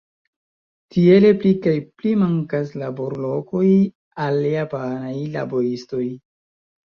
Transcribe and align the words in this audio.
Tiele 0.93 1.29
pli 1.41 1.49
kaj 1.65 1.73
pli 1.99 2.13
mankas 2.21 2.71
laborlokoj 2.83 3.67
al 4.25 4.41
japanaj 4.53 5.13
laboristoj. 5.39 6.03